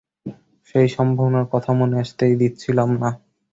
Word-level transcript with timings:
সেই 0.69 0.87
সম্ভাবনার 0.89 1.45
কথা 1.53 1.71
মনে 1.79 1.95
আসতেই 1.99 2.33
দিচ্ছিলাম 2.41 2.89
না। 3.01 3.09